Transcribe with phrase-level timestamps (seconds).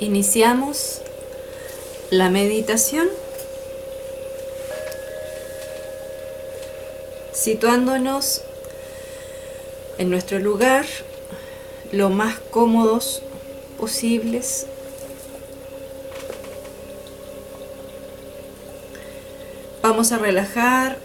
[0.00, 1.00] Iniciamos
[2.10, 3.08] la meditación
[7.32, 8.42] situándonos
[9.98, 10.86] en nuestro lugar
[11.90, 13.22] lo más cómodos
[13.76, 14.66] posibles.
[19.82, 20.96] Vamos a relajar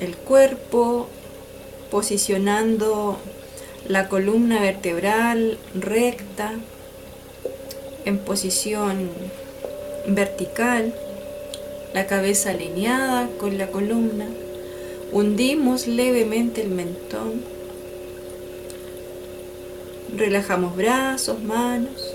[0.00, 1.06] el cuerpo
[1.90, 3.18] posicionando
[3.86, 6.54] la columna vertebral recta
[8.08, 9.10] en posición
[10.06, 10.94] vertical,
[11.92, 14.26] la cabeza alineada con la columna.
[15.12, 17.42] Hundimos levemente el mentón.
[20.16, 22.14] Relajamos brazos, manos.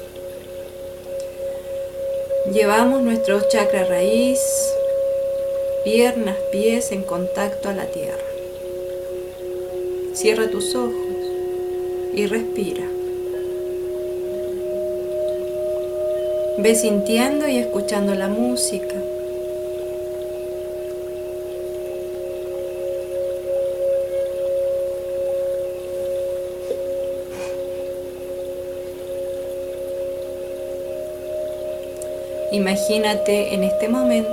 [2.51, 4.39] Llevamos nuestro chakra raíz,
[5.83, 8.17] piernas, pies en contacto a la tierra.
[10.13, 10.93] Cierra tus ojos
[12.15, 12.92] y respira.
[16.57, 18.95] Ve sintiendo y escuchando la música.
[32.51, 34.29] Imagínate en este momento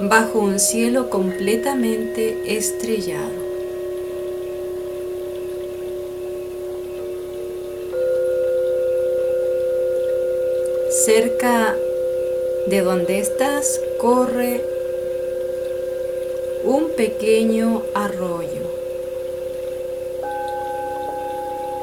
[0.00, 3.45] bajo un cielo completamente estrellado.
[11.06, 11.76] Cerca
[12.66, 14.60] de donde estás corre
[16.64, 18.66] un pequeño arroyo.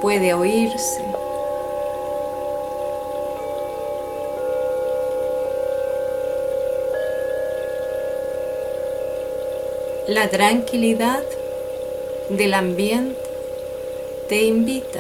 [0.02, 1.06] Puede oírse.
[10.10, 11.24] La tranquilidad
[12.28, 13.22] del ambiente
[14.28, 15.00] te invita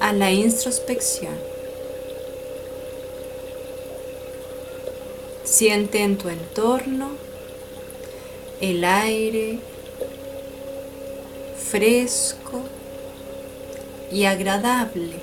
[0.00, 1.59] a la introspección.
[5.60, 7.10] Siente en tu entorno
[8.62, 9.58] el aire
[11.58, 12.62] fresco
[14.10, 15.16] y agradable.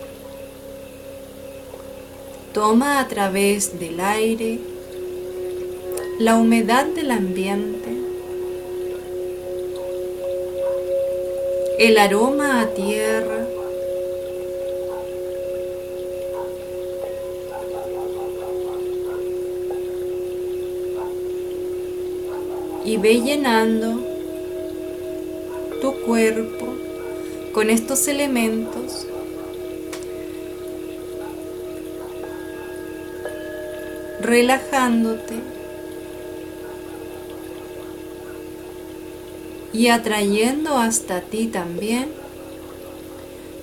[2.53, 4.59] Toma a través del aire
[6.19, 7.89] la humedad del ambiente,
[11.79, 13.46] el aroma a tierra,
[22.87, 24.01] y ve llenando
[25.81, 26.73] tu cuerpo
[27.51, 29.05] con estos elementos
[34.21, 35.35] relajándote
[39.73, 42.09] y atrayendo hasta ti también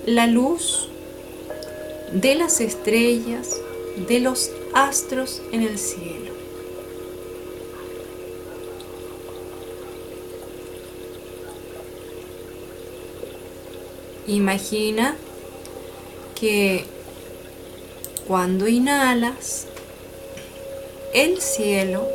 [0.05, 0.87] la luz
[2.13, 3.59] de las estrellas,
[4.07, 6.24] de los astros en el cielo.
[14.27, 15.15] Imagina
[16.33, 16.85] que
[18.27, 19.67] cuando inhalas,
[21.13, 22.07] el cielo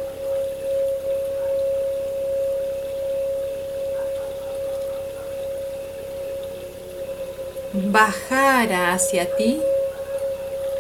[7.72, 9.60] bajara hacia ti,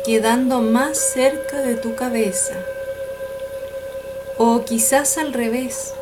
[0.04, 2.54] quedando más cerca de tu cabeza.
[4.36, 5.94] O quizás al revés,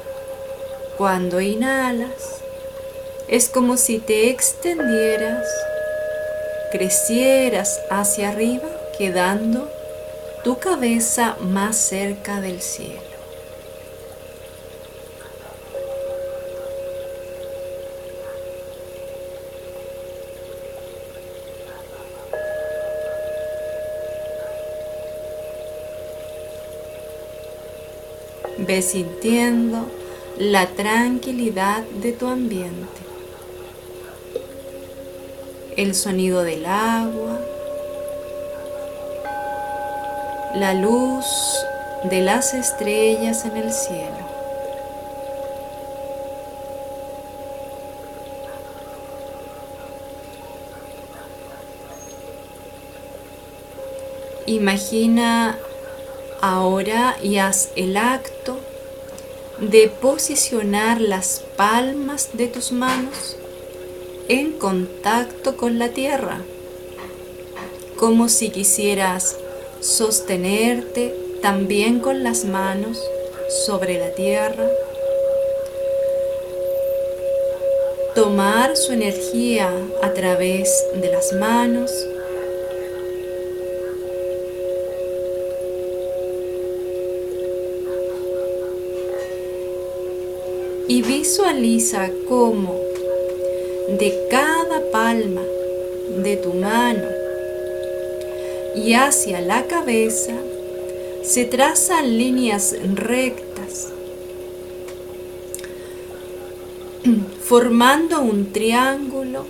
[0.96, 2.40] cuando inhalas,
[3.28, 5.46] es como si te extendieras,
[6.72, 9.70] crecieras hacia arriba, quedando
[10.44, 13.06] tu cabeza más cerca del cielo.
[28.56, 29.86] Ve sintiendo
[30.38, 33.07] la tranquilidad de tu ambiente
[35.78, 37.38] el sonido del agua,
[40.56, 41.24] la luz
[42.02, 44.28] de las estrellas en el cielo.
[54.46, 55.56] Imagina
[56.40, 58.58] ahora y haz el acto
[59.60, 63.37] de posicionar las palmas de tus manos
[64.28, 66.42] en contacto con la tierra,
[67.96, 69.38] como si quisieras
[69.80, 73.02] sostenerte también con las manos
[73.64, 74.68] sobre la tierra,
[78.14, 79.70] tomar su energía
[80.02, 81.90] a través de las manos.
[90.86, 92.87] Y visualiza cómo
[93.88, 95.40] de cada palma
[96.18, 97.08] de tu mano
[98.74, 100.34] y hacia la cabeza
[101.22, 103.88] se trazan líneas rectas,
[107.42, 109.46] formando un triángulo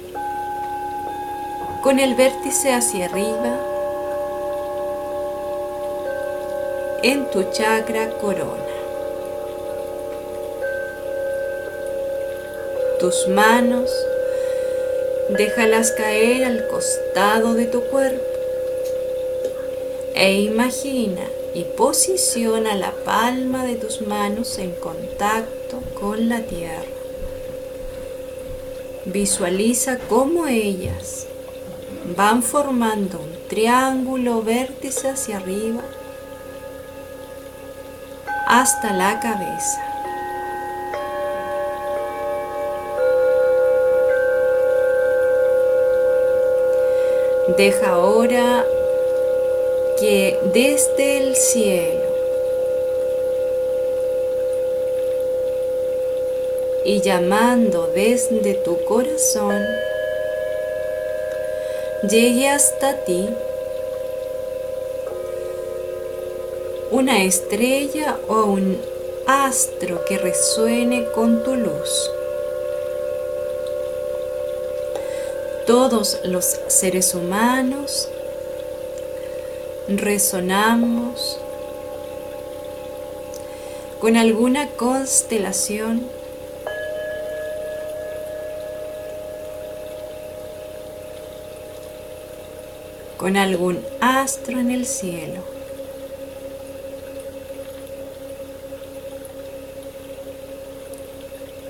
[1.83, 3.59] con el vértice hacia arriba
[7.03, 8.65] en tu chakra corona.
[13.01, 13.91] Tus manos
[15.31, 18.23] déjalas caer al costado de tu cuerpo
[20.15, 21.23] e imagina
[21.55, 26.83] y posiciona la palma de tus manos en contacto con la tierra.
[29.05, 31.27] Visualiza cómo ellas
[32.17, 35.83] van formando un triángulo vértice hacia arriba
[38.47, 39.88] hasta la cabeza.
[47.57, 48.67] Deja ahora
[49.99, 52.03] que desde el cielo
[56.85, 59.63] y llamando desde tu corazón,
[62.09, 63.29] llegue hasta ti
[66.91, 68.81] una estrella o un
[69.27, 72.11] astro que resuene con tu luz.
[75.69, 78.09] Todos los seres humanos
[79.87, 81.39] resonamos
[84.01, 86.07] con alguna constelación
[93.19, 95.43] con algún astro en el cielo.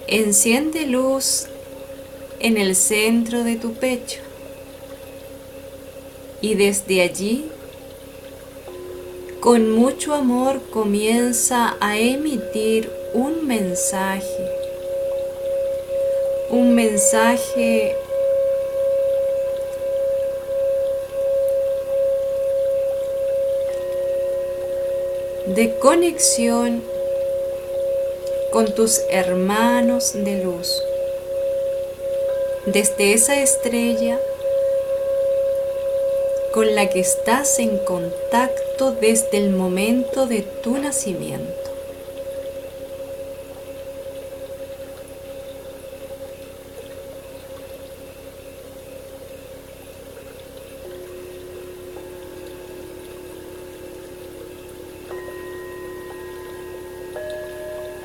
[0.06, 1.48] Enciende luz
[2.40, 4.20] en el centro de tu pecho
[6.40, 7.50] y desde allí
[9.40, 14.50] con mucho amor comienza a emitir un mensaje,
[16.50, 17.96] un mensaje
[25.46, 26.82] de conexión
[28.52, 30.82] con tus hermanos de luz.
[32.72, 34.18] Desde esa estrella
[36.52, 41.48] con la que estás en contacto desde el momento de tu nacimiento.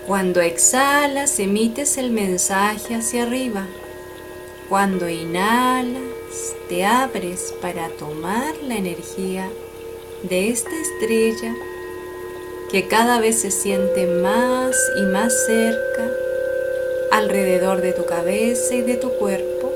[0.07, 3.67] Cuando exhalas, emites el mensaje hacia arriba.
[4.69, 9.49] Cuando inhalas, te abres para tomar la energía
[10.23, 11.53] de esta estrella
[12.71, 16.11] que cada vez se siente más y más cerca
[17.11, 19.71] alrededor de tu cabeza y de tu cuerpo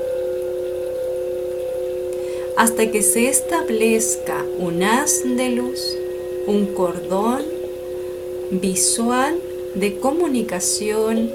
[2.56, 5.96] hasta que se establezca un haz de luz,
[6.46, 7.44] un cordón
[8.50, 9.38] visual
[9.74, 11.30] de comunicación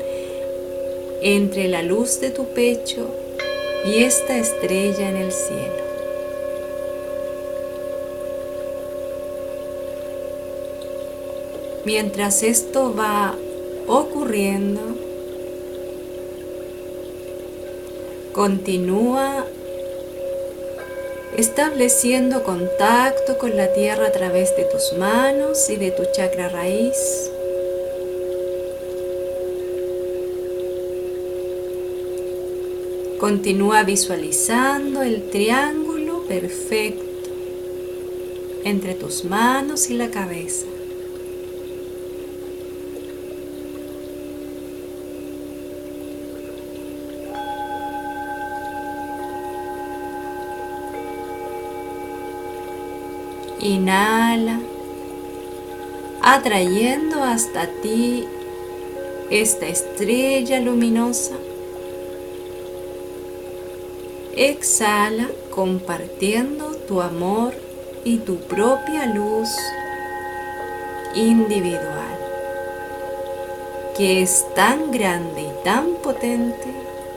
[1.22, 3.23] entre la luz de tu pecho
[3.86, 5.84] y esta estrella en el cielo.
[11.86, 13.36] Mientras esto va
[13.88, 14.80] ocurriendo,
[18.32, 19.46] continúa
[21.38, 27.33] estableciendo contacto con la tierra a través de tus manos y de tu chakra raíz.
[33.24, 37.32] Continúa visualizando el triángulo perfecto
[38.66, 40.66] entre tus manos y la cabeza.
[53.62, 54.60] Inhala,
[56.22, 58.26] atrayendo hasta ti
[59.30, 61.38] esta estrella luminosa
[64.36, 67.54] Exhala compartiendo tu amor
[68.04, 69.48] y tu propia luz
[71.14, 72.18] individual,
[73.96, 76.66] que es tan grande y tan potente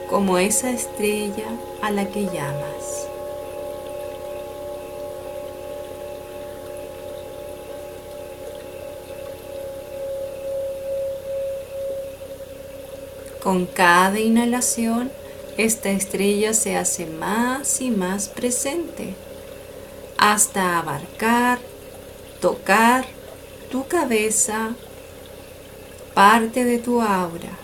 [0.07, 1.47] como esa estrella
[1.81, 3.07] a la que llamas.
[13.41, 15.09] Con cada inhalación,
[15.57, 19.15] esta estrella se hace más y más presente
[20.17, 21.59] hasta abarcar,
[22.41, 23.05] tocar
[23.71, 24.75] tu cabeza,
[26.13, 27.57] parte de tu aura.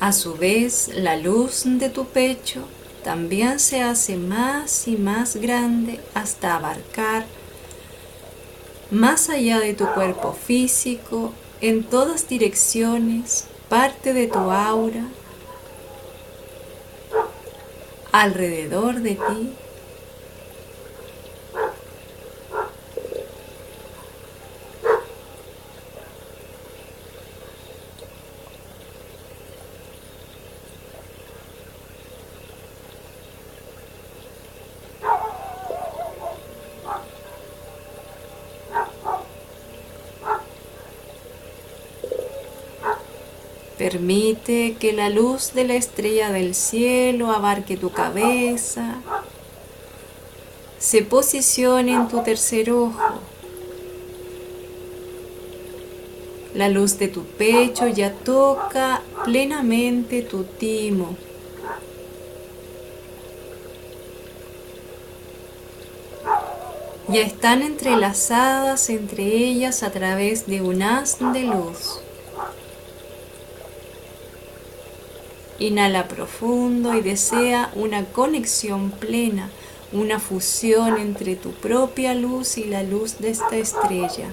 [0.00, 2.66] A su vez, la luz de tu pecho
[3.04, 7.26] también se hace más y más grande hasta abarcar
[8.90, 15.04] más allá de tu cuerpo físico, en todas direcciones, parte de tu aura,
[18.12, 19.52] alrededor de ti
[43.80, 48.96] Permite que la luz de la estrella del cielo abarque tu cabeza,
[50.78, 53.20] se posicione en tu tercer ojo.
[56.54, 61.16] La luz de tu pecho ya toca plenamente tu timo.
[67.08, 72.00] Ya están entrelazadas entre ellas a través de un haz de luz.
[75.60, 79.50] Inhala profundo y desea una conexión plena,
[79.92, 84.26] una fusión entre tu propia luz y la luz de esta estrella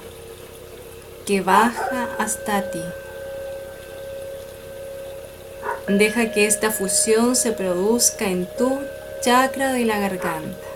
[1.26, 2.82] que baja hasta ti.
[5.90, 8.80] Deja que esta fusión se produzca en tu
[9.22, 10.67] chakra de la garganta.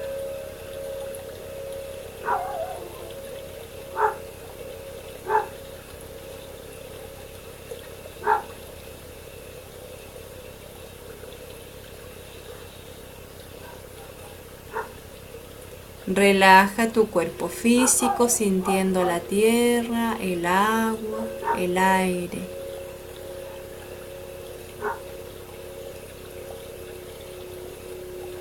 [16.21, 21.25] Relaja tu cuerpo físico sintiendo la tierra, el agua,
[21.57, 22.37] el aire.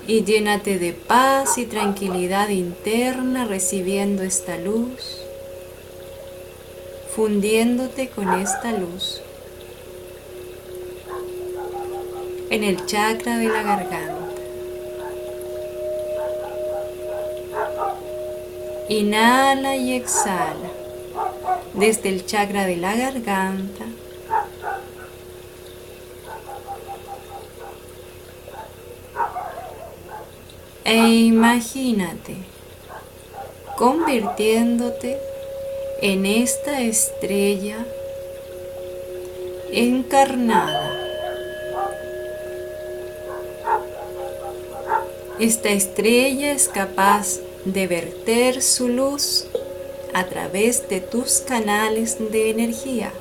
[0.05, 5.17] Y llénate de paz y tranquilidad interna recibiendo esta luz,
[7.15, 9.21] fundiéndote con esta luz
[12.51, 14.20] en el chakra de la garganta.
[18.91, 20.69] Inhala y exhala
[21.73, 23.85] desde el chakra de la garganta.
[30.83, 32.35] E imagínate
[33.77, 35.17] convirtiéndote
[36.01, 37.85] en esta estrella
[39.71, 40.97] encarnada.
[45.39, 49.45] Esta estrella es capaz de verter su luz
[50.13, 53.11] a través de tus canales de energía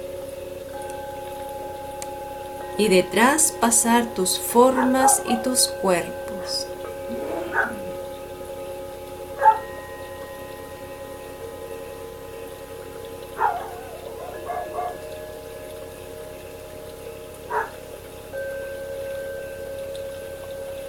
[2.80, 6.66] y detrás pasar tus formas y tus cuerpos.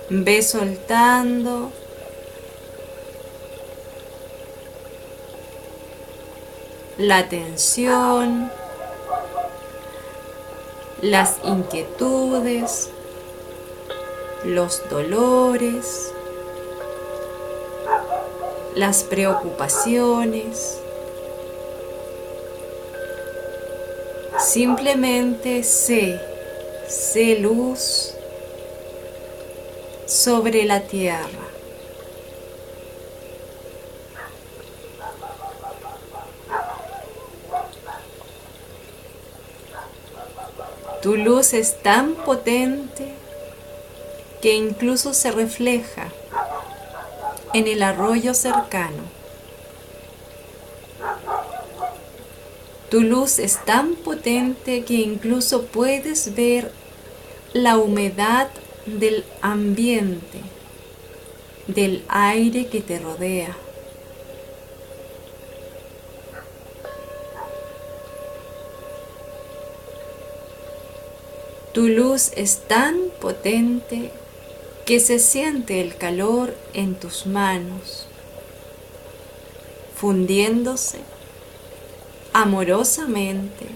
[0.10, 1.72] Ve soltando
[7.02, 8.52] la tensión,
[11.02, 12.92] las inquietudes,
[14.46, 16.14] los dolores,
[18.76, 20.80] las preocupaciones.
[24.38, 26.22] Simplemente sé,
[26.88, 28.14] sé luz
[30.06, 31.41] sobre la tierra.
[41.02, 43.12] Tu luz es tan potente
[44.40, 46.10] que incluso se refleja
[47.54, 49.04] en el arroyo cercano.
[52.90, 56.72] Tu luz es tan potente que incluso puedes ver
[57.54, 58.50] la humedad
[58.86, 60.40] del ambiente,
[61.68, 63.58] del aire que te rodea.
[71.74, 74.12] Tu luz es tan potente
[74.86, 78.08] que se siente el calor en tus manos,
[79.96, 81.00] fundiéndose
[82.34, 83.68] amorosamente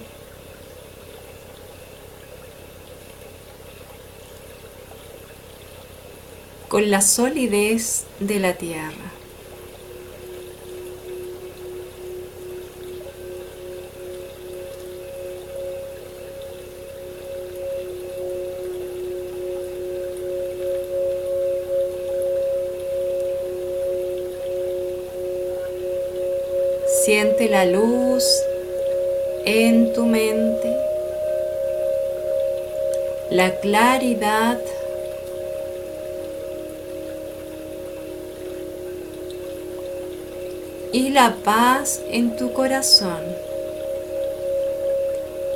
[6.68, 9.15] con la solidez de la tierra.
[27.06, 28.26] Siente la luz
[29.46, 30.76] en tu mente,
[33.30, 34.58] la claridad
[40.94, 43.22] y la paz en tu corazón.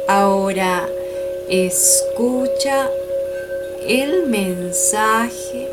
[0.08, 0.88] Ahora
[1.50, 2.92] escucha
[3.88, 5.69] el mensaje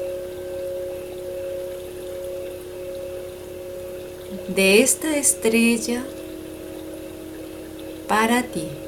[4.57, 6.03] de esta estrella
[8.09, 8.86] para ti.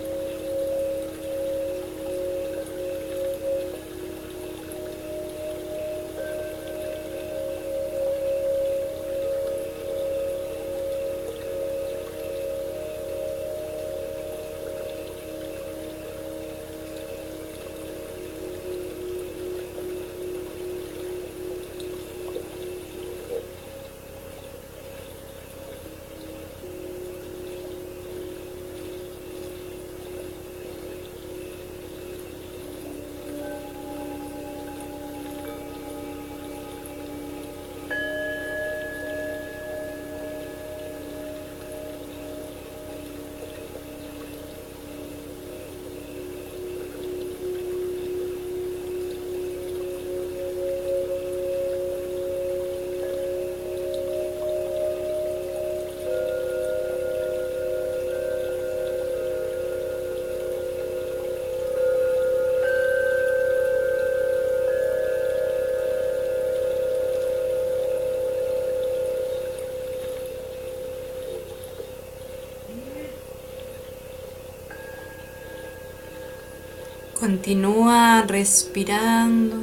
[77.21, 79.57] Continúa respirando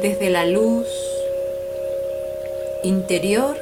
[0.00, 0.86] desde la luz
[2.84, 3.54] interior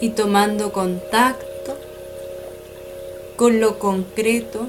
[0.00, 1.76] y tomando contacto
[3.36, 4.66] con lo concreto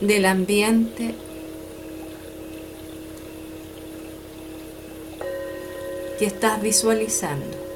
[0.00, 1.14] del ambiente
[6.18, 7.67] que estás visualizando.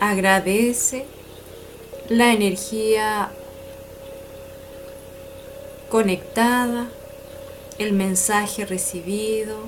[0.00, 1.04] Agradece
[2.08, 3.28] la energía
[5.90, 6.88] conectada,
[7.78, 9.58] el mensaje recibido,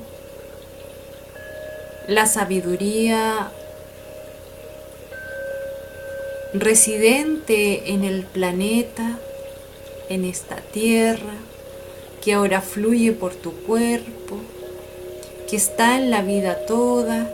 [2.09, 3.53] la sabiduría
[6.55, 9.19] residente en el planeta,
[10.09, 11.35] en esta tierra,
[12.25, 14.39] que ahora fluye por tu cuerpo,
[15.51, 17.31] que está en la vida toda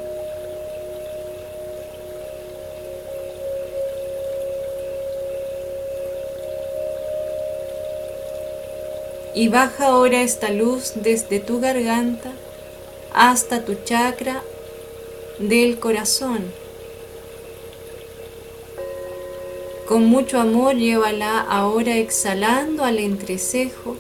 [9.39, 12.33] y baja ahora esta luz desde tu garganta
[13.15, 14.43] hasta tu chakra
[15.39, 16.53] del corazón.
[19.87, 23.97] Con mucho amor llévala ahora exhalando al entrecejo.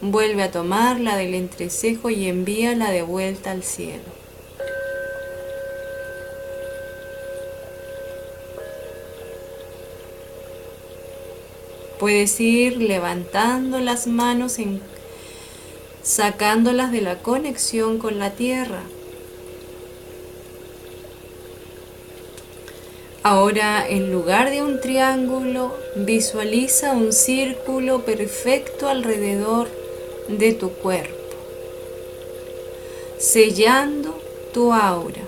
[0.00, 4.19] Vuelve a tomarla del entrecejo y envíala de vuelta al cielo.
[12.00, 14.56] Puedes ir levantando las manos,
[16.02, 18.80] sacándolas de la conexión con la tierra.
[23.22, 29.68] Ahora, en lugar de un triángulo, visualiza un círculo perfecto alrededor
[30.26, 31.14] de tu cuerpo,
[33.18, 34.18] sellando
[34.54, 35.20] tu aura,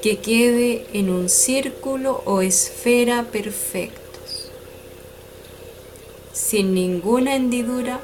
[0.00, 4.03] que quede en un círculo o esfera perfecta
[6.34, 8.00] sin ninguna hendidura,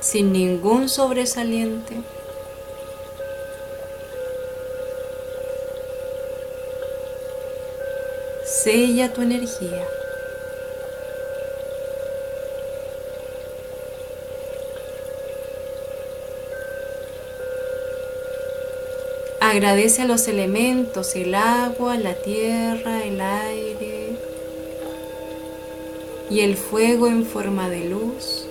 [0.00, 1.96] sin ningún sobresaliente.
[8.44, 9.88] Sella tu energía.
[19.40, 23.75] Agradece a los elementos, el agua, la tierra, el aire
[26.30, 28.46] y el fuego en forma de luz.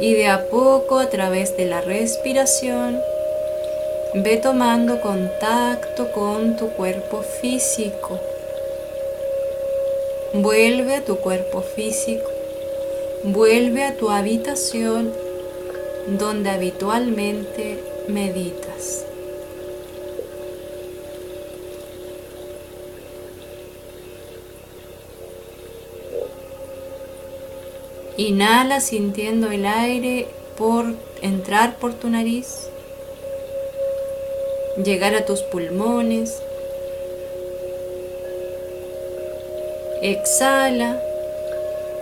[0.00, 2.98] Y de a poco a través de la respiración
[4.14, 8.18] ve tomando contacto con tu cuerpo físico.
[10.32, 12.30] Vuelve a tu cuerpo físico,
[13.24, 15.12] vuelve a tu habitación
[16.18, 19.04] donde habitualmente meditas.
[28.16, 30.26] Inhala sintiendo el aire
[30.58, 32.68] por entrar por tu nariz,
[34.84, 36.42] llegar a tus pulmones
[40.02, 40.98] Exhala.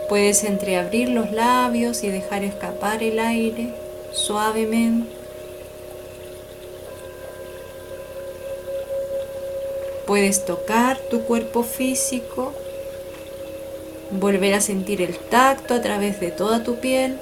[0.08, 3.70] Puedes entreabrir los labios y dejar escapar el aire
[4.12, 5.18] suavemente.
[10.06, 12.54] Puedes tocar tu cuerpo físico,
[14.10, 17.18] volver a sentir el tacto a través de toda tu piel.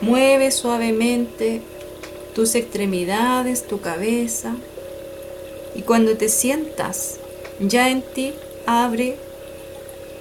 [0.00, 1.60] Mueve suavemente
[2.34, 4.56] tus extremidades, tu cabeza.
[5.76, 7.20] Y cuando te sientas
[7.60, 8.32] ya en ti
[8.66, 9.16] abre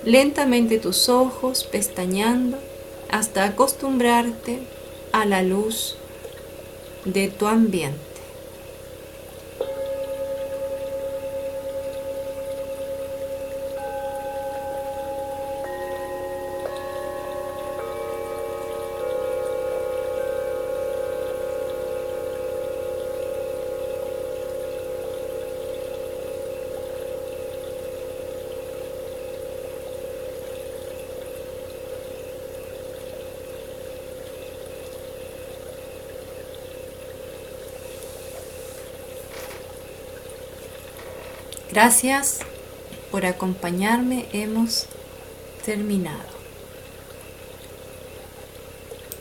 [0.03, 2.57] lentamente tus ojos pestañando
[3.09, 4.59] hasta acostumbrarte
[5.11, 5.97] a la luz
[7.05, 8.08] de tu ambiente.
[41.71, 42.39] Gracias
[43.11, 44.25] por acompañarme.
[44.33, 44.87] Hemos
[45.65, 46.38] terminado.